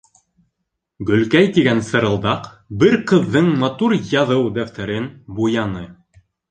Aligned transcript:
Гөлкәй 1.09 1.51
тигән 1.59 1.83
сырылдаҡ 1.91 2.49
бер 2.85 2.99
ҡыҙҙың 3.13 3.55
матур 3.67 3.99
яҙыу 4.17 4.53
дәфтәрен 4.61 5.11
буяны. 5.41 5.89